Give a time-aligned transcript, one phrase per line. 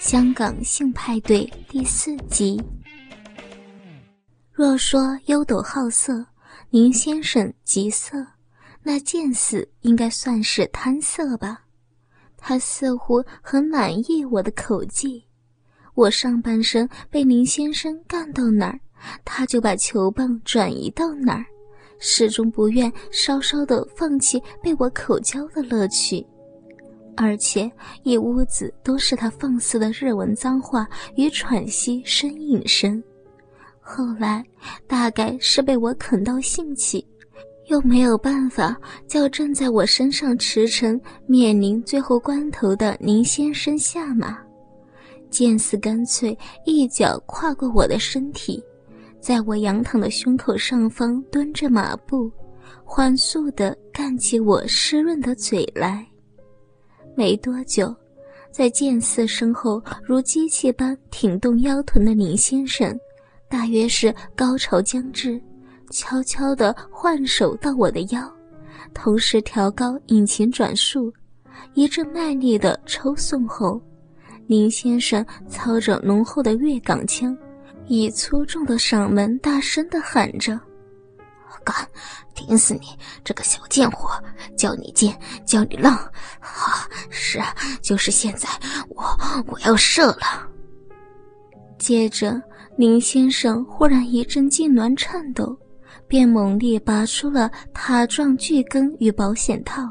[0.00, 2.58] 香港性派对第四集。
[4.50, 6.24] 若说优斗好色，
[6.70, 8.16] 宁先生极色，
[8.82, 11.64] 那剑四应该算是贪色吧？
[12.38, 15.22] 他似乎很满意我的口技。
[15.94, 18.80] 我上半身被宁先生干到哪儿，
[19.22, 21.44] 他就把球棒转移到哪儿，
[21.98, 26.26] 始终不愿稍稍的放弃被我口交的乐趣。
[27.16, 27.70] 而且
[28.02, 33.02] 一屋子都是他放肆的日文脏话与喘息呻吟声。
[33.80, 34.44] 后来
[34.86, 37.04] 大概是被我啃到兴起，
[37.66, 44.38] 又没有办法叫正在我身上驰骋、面临最后关头的宁先生下马，
[45.28, 48.62] 剑四干脆一脚跨过我的身体，
[49.20, 52.30] 在我仰躺的胸口上方蹲着马步，
[52.84, 56.06] 缓速地干起我湿润的嘴来。
[57.20, 57.94] 没多久，
[58.50, 62.98] 在剑四身后如机器般挺动腰臀的林先生，
[63.46, 65.38] 大约是高潮将至，
[65.90, 68.26] 悄悄地换手到我的腰，
[68.94, 71.12] 同时调高引擎转速，
[71.74, 73.78] 一阵卖力的抽送后，
[74.46, 77.36] 林先生操着浓厚的粤港腔，
[77.86, 80.58] 以粗重的嗓门大声地喊着。
[81.64, 81.74] 干，
[82.34, 82.88] 顶死你
[83.24, 84.10] 这个小贱货！
[84.56, 85.96] 叫你贱，叫你浪，
[86.40, 88.48] 哈，是啊，就是现在，
[88.88, 89.04] 我
[89.46, 90.48] 我要射了。
[91.78, 92.40] 接着，
[92.76, 95.56] 林先生忽然一阵痉挛颤抖，
[96.06, 99.82] 便猛力拔出了塔状巨根与保险套，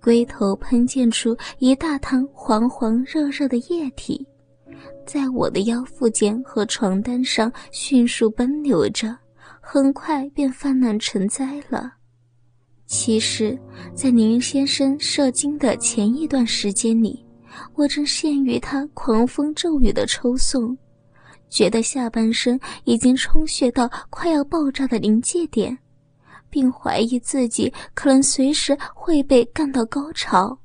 [0.00, 4.24] 龟头喷溅出一大滩黄黄热热的液体，
[5.06, 9.16] 在我的腰腹间和床单上迅速奔流着。
[9.64, 11.94] 很快便泛滥成灾了。
[12.84, 13.58] 其实，
[13.94, 17.24] 在宁先生射精的前一段时间里，
[17.74, 20.76] 我正陷于他狂风骤雨的抽送，
[21.48, 25.78] 觉得下半身已经充血到快要爆炸的临界点，
[26.50, 30.58] 并怀疑自己可能随时会被干到高潮。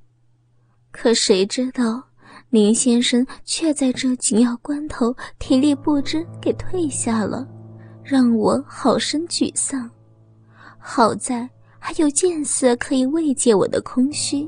[0.92, 2.04] 可谁知道，
[2.50, 7.48] 林先生却在这紧要关头体力不支给退下了。
[8.10, 9.92] 让我好生沮丧，
[10.78, 11.48] 好在
[11.78, 14.48] 还有剑色可以慰藉我的空虚。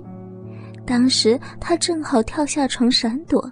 [0.86, 3.52] 当时他正好跳下床闪躲，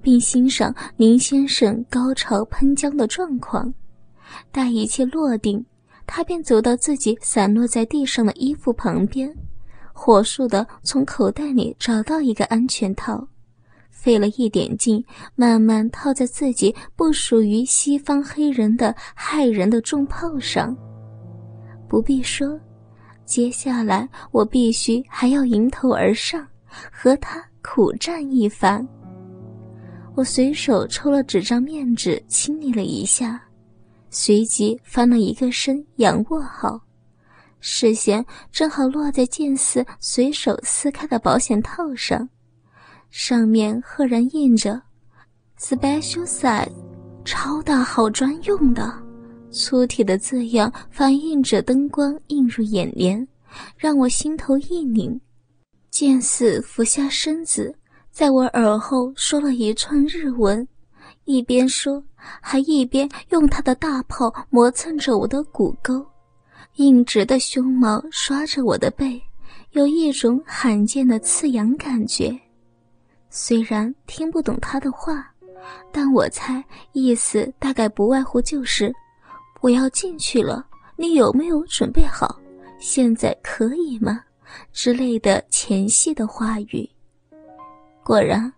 [0.00, 3.74] 并欣赏林先生高潮喷浆的状况。
[4.52, 5.64] 待一切落定，
[6.06, 9.34] 他便走到自己散落在地上的衣服旁边，
[9.92, 13.26] 火速地从口袋里找到一个安全套。
[14.00, 15.04] 费了一点劲，
[15.34, 20.76] 慢慢套在自己不属于西方黑人的骇人的重炮上。
[21.88, 22.58] 不必说，
[23.24, 26.46] 接下来我必须还要迎头而上，
[26.92, 28.86] 和他苦战一番。
[30.14, 33.42] 我随手抽了纸张面纸，清理了一下，
[34.10, 36.80] 随即翻了一个身，仰卧好，
[37.58, 42.28] 视线正好落在剑四随手撕开的保险套上。
[43.10, 44.80] 上面赫然印着
[45.58, 46.68] “special size”，
[47.24, 48.92] 超大号专用的，
[49.50, 53.26] 粗体的字样反映着灯光映入眼帘，
[53.76, 55.20] 让我心头一拧。
[55.90, 57.74] 剑四俯下身子，
[58.10, 60.66] 在我耳后说了一串日文，
[61.24, 62.02] 一边说，
[62.40, 66.06] 还一边用他的大炮磨蹭着我的骨沟，
[66.76, 69.20] 硬直的胸毛刷着我的背，
[69.72, 72.38] 有一种罕见的刺痒感觉。
[73.30, 75.30] 虽然听不懂他的话，
[75.92, 78.92] 但我猜意思大概不外乎就是
[79.60, 80.64] “我要进去了，
[80.96, 82.40] 你有没有准备好？
[82.78, 84.22] 现在可以吗？”
[84.72, 86.88] 之类的前戏的话语。
[88.02, 88.50] 果然，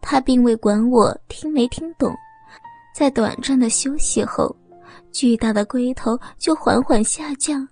[0.00, 2.14] 他并未管我听没听懂，
[2.94, 4.56] 在短暂的休息后，
[5.12, 7.68] 巨大的龟头就缓缓下降，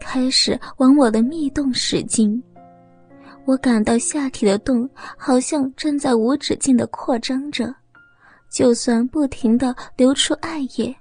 [0.00, 2.40] 开始往我的密洞使劲。
[3.46, 7.72] 我感到下体的洞好像正在无止境的扩张着，
[8.50, 10.94] 就算不停的流出爱液，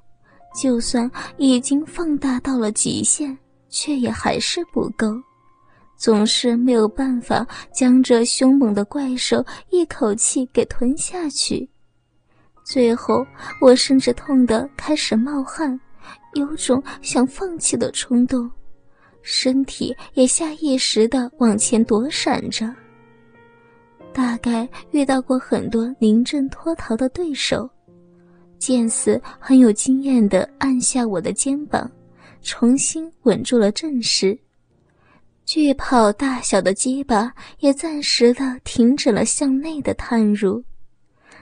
[0.56, 3.36] 就算已经放大到了极限，
[3.68, 5.08] 却也还是不够，
[5.98, 11.68] 总是没有办法将这凶猛的怪兽一口气给吞下去。
[12.64, 13.26] 最后，
[13.60, 15.80] 我甚至痛得开始冒汗，
[16.34, 18.50] 有种想放弃的冲动。
[19.26, 22.72] 身体也下意识的往前躲闪着。
[24.14, 27.70] 大概遇到过很多临阵脱逃的对手，
[28.60, 31.90] 剑四很有经验的按下我的肩膀，
[32.42, 34.38] 重新稳住了阵势。
[35.44, 40.64] 巨炮大小的鸡巴也暂时的停止了向内的探入。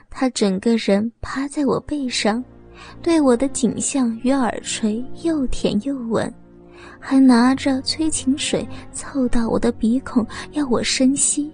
[0.09, 2.43] 他整个人趴在我背上，
[3.01, 6.33] 对我的颈项与耳垂又舔又吻，
[7.05, 11.51] 还拿着催情水凑到我的鼻孔要我深吸。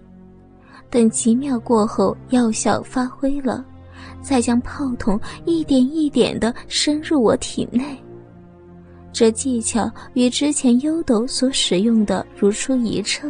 [0.92, 3.66] 等几秒过后，药效发挥了，
[4.22, 7.98] 再将炮筒一点一点地深入我体内。
[9.12, 13.28] 这技巧与之前幽斗所使用的如出一辙，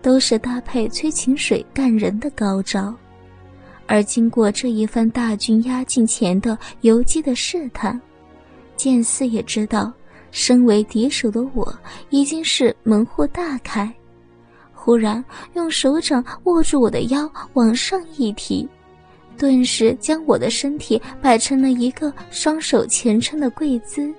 [0.00, 2.94] 都是搭配催情水干人的高招。
[3.88, 8.00] 而经过这一番大军压境前的游击的试探，
[8.76, 9.92] 剑四也知道，
[10.32, 11.72] 身为敌手的我
[12.10, 13.88] 已经是门户大开。
[14.72, 15.24] 忽然
[15.54, 18.68] 用手掌握住我的腰，往上一提，
[19.38, 24.12] 顿时将我的身体摆成了一个双手前撑的跪姿，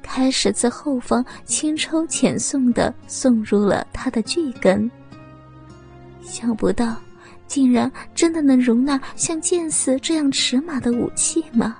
[0.00, 4.88] 开始自后方轻抽浅送的送入了他的巨根。
[6.22, 6.94] 想不到。
[7.48, 11.78] 竟然真的能容纳像剑似这样尺码的武器吗？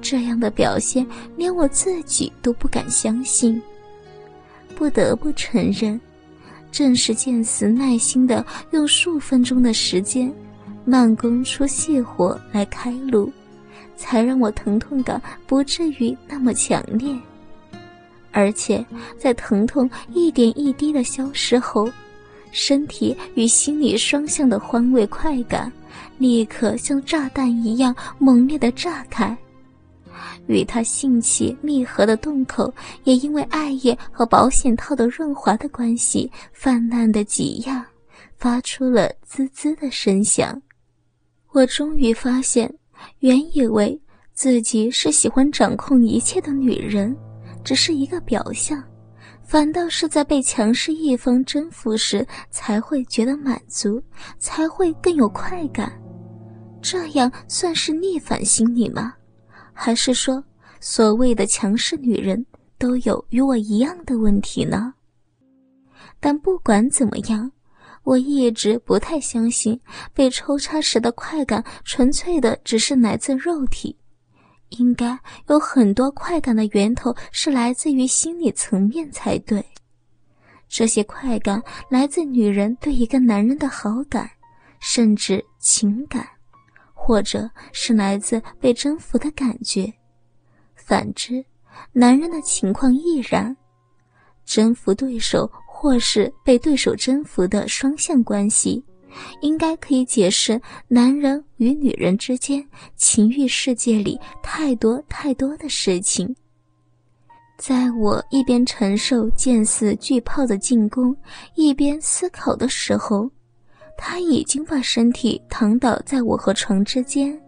[0.00, 3.60] 这样的表现连我自己都不敢相信。
[4.74, 6.00] 不得不承认，
[6.72, 10.32] 正是剑似耐心的用数分钟的时间，
[10.84, 13.32] 慢工出细活来开路，
[13.96, 17.16] 才让我疼痛感不至于那么强烈。
[18.32, 18.84] 而且
[19.16, 21.88] 在疼痛一点一滴的消失后。
[22.56, 25.72] 身体与心理双向的欢慰快感，
[26.18, 29.36] 立刻像炸弹一样猛烈的炸开。
[30.46, 32.72] 与他性器密合的洞口，
[33.04, 37.86] 也因为艾叶和保险套的润滑的关系，泛滥的挤压，
[38.36, 40.60] 发出了滋滋的声响。
[41.52, 42.72] 我终于发现，
[43.20, 44.00] 原以为
[44.32, 47.16] 自己是喜欢掌控一切的女人，
[47.62, 48.82] 只是一个表象。
[49.46, 54.02] 反倒是在被强势一方征服时，才会觉得满足，
[54.38, 55.92] 才会更有快感。
[56.80, 59.14] 这样算是逆反心理吗？
[59.74, 60.42] 还是说，
[60.80, 62.46] 所谓的强势女人
[62.78, 64.94] 都有与我一样的问题呢？
[66.20, 67.50] 但不管怎么样，
[68.04, 69.78] 我一直不太相信
[70.14, 73.96] 被抽插时的快感纯粹的只是来自肉体。
[74.70, 75.18] 应该
[75.48, 79.64] 有很多快感的源头是来自于心理层面才对。
[80.68, 84.28] 这些快感来自女人对一个男人的好感，
[84.80, 86.26] 甚至情感，
[87.04, 89.92] 或者是来自被征服的感觉。
[90.74, 91.44] 反之，
[91.92, 93.54] 男人的情况亦然，
[94.46, 98.82] 征服对手或是被对手征服的双向关系。
[99.42, 102.66] 应该可以解释男人与女人之间
[102.96, 106.34] 情欲世界里太多太多的事情。
[107.56, 111.16] 在我一边承受剑似巨炮的进攻，
[111.54, 113.30] 一边思考的时候，
[113.96, 117.40] 他已经把身体躺倒在我和床之间，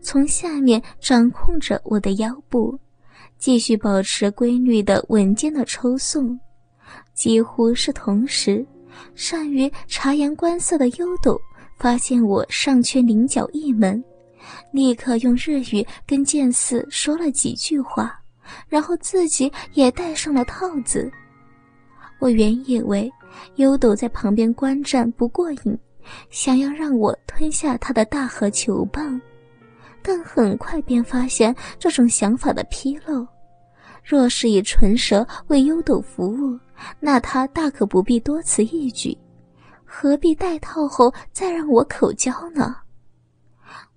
[0.00, 2.78] 从下面掌控着我的腰部，
[3.38, 6.38] 继续保持规律的稳健的抽送，
[7.14, 8.66] 几乎是同时。
[9.14, 11.40] 善于察言观色的优斗
[11.78, 14.02] 发现我上缺菱角一门，
[14.70, 18.20] 立刻用日语跟剑四说了几句话，
[18.68, 21.10] 然后自己也戴上了套子。
[22.20, 23.10] 我原以为
[23.56, 25.78] 优斗在旁边观战不过瘾，
[26.30, 29.20] 想要让我吞下他的大河球棒，
[30.02, 33.26] 但很快便发现这种想法的纰漏。
[34.04, 36.58] 若是以唇舌为优斗服务，
[36.98, 39.16] 那他大可不必多此一举，
[39.84, 42.76] 何必戴套后再让我口交呢？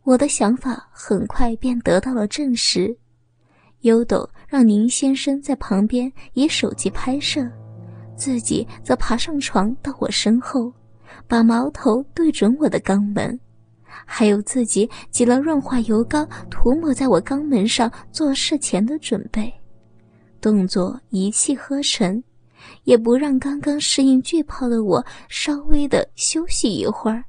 [0.04, 2.96] 我的想法很快便得到了证实。
[3.82, 7.48] 优斗让宁先生在旁边以手机拍摄，
[8.16, 10.72] 自己则爬上床到我身后，
[11.28, 13.40] 把矛头对准我的肛门，
[13.88, 19.54] 还有自己挤了润滑油膏涂抹在我肛门上做事前的准备，
[20.40, 22.24] 动作一气呵成。
[22.86, 27.24] 也不让刚刚适应巨炮的我稍微的休息一会儿，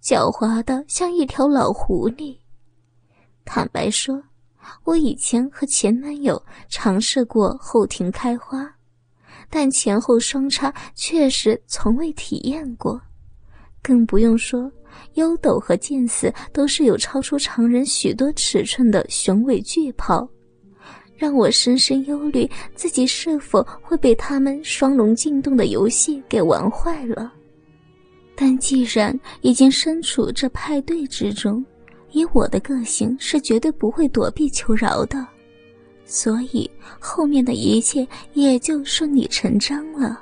[0.00, 2.36] 狡猾的像一条老狐狸。
[3.44, 4.22] 坦白说，
[4.84, 8.72] 我以前和前男友尝试过后庭开花，
[9.54, 12.98] 但前后双叉确实从未体验过，
[13.82, 14.72] 更不用说
[15.16, 20.26] 优斗和剑四都是有超出常人许多尺寸的雄伟巨炮。
[21.18, 27.30] 让我深深忧虑，自己是否会被他们双龙进洞的游戏给玩坏了。
[28.34, 31.62] 但既然已经身处这派对之中，
[32.10, 35.24] 以我的个性是绝对不会躲避求饶的，
[36.04, 40.20] 所以后面的一切也就顺理成章了。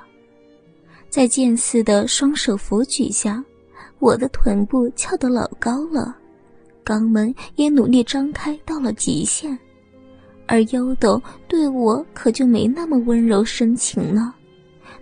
[1.09, 3.43] 在剑似的双手扶举下，
[3.99, 6.15] 我的臀部翘得老高了，
[6.85, 9.57] 肛门也努力张开到了极限，
[10.45, 14.33] 而优斗对我可就没那么温柔深情了。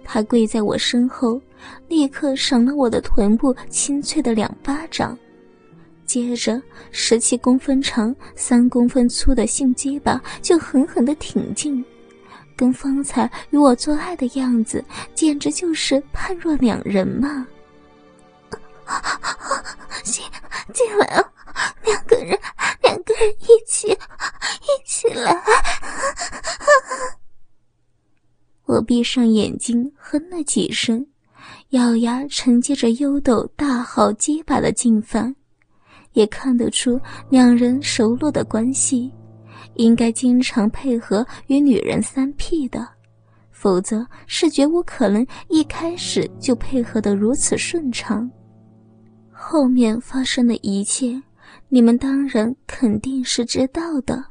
[0.04, 1.40] 他跪在我身后，
[1.88, 5.16] 立刻赏了我的臀部清脆的两巴掌，
[6.10, 11.86] 接着十七公分长、三公分粗的性鸡巴就狠狠地挺进，
[12.58, 17.46] 跟方才与我做爱的样子简直就是判若两人嘛！
[20.04, 20.26] 进
[20.74, 21.24] 进来啊，
[21.84, 22.36] 两个人，
[22.82, 25.40] 两个人一起，一起来！
[28.66, 31.06] 我闭上眼睛，哼了几声，
[31.70, 35.36] 咬牙承接着优斗大好鸡巴的进犯，
[36.14, 37.00] 也看得出
[37.30, 39.12] 两人熟络的关系，
[39.76, 42.88] 应该经常配合与女人三 P 的，
[43.52, 48.30] 否则是绝无可能一开始就配合的如此顺畅。
[49.32, 51.22] 后面发生的一切，
[51.70, 54.24] 你们当然肯定是知道的。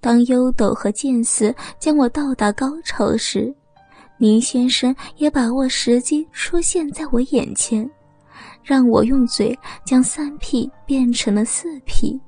[0.00, 3.54] 当优斗和剑四将我到达高潮时，
[4.18, 7.88] 宁先生也把握时机出现在我眼前，
[8.66, 12.20] 让我用嘴将三 P 变成了四 P，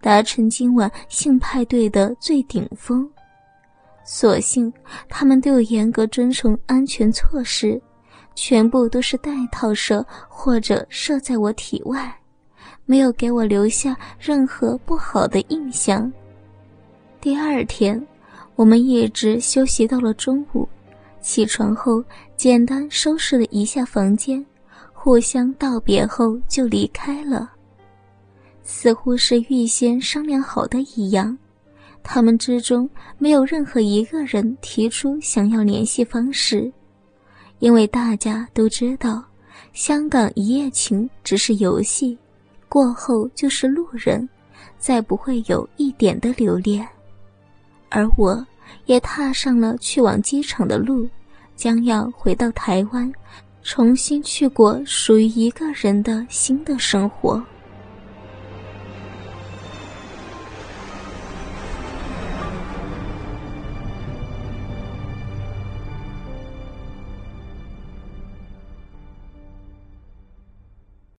[0.00, 3.06] 达成今晚性派对的最顶峰。
[4.02, 4.72] 所幸
[5.06, 7.78] 他们都有严格遵从安全措施，
[8.34, 12.16] 全部都是带套射或者射在我体外，
[12.86, 16.10] 没有给我留下任何不好的印象。
[17.20, 18.02] 第二天，
[18.54, 20.66] 我们一直休息到了中午。
[21.20, 22.02] 起床后，
[22.34, 24.42] 简单收拾了一下房间，
[25.06, 27.48] 互相道别后就离开了。
[28.64, 31.38] 似乎是预先商量好的一样，
[32.02, 36.72] 他们之中没有任何一个人提出想要联系方式，
[37.60, 39.22] 因为大家都知道，
[39.72, 42.18] 香港一夜情只是游戏，
[42.68, 44.28] 过后就是路人，
[44.76, 46.84] 再不会有一点的留恋。
[47.90, 48.44] 而我，
[48.86, 51.08] 也踏上了去往机场的路，
[51.54, 53.12] 将要回到台湾，
[53.66, 57.42] 重新去过属于一个人的新的生活。